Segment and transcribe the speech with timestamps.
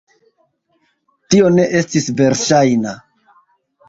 [1.33, 2.95] Tio ne estis verŝajna.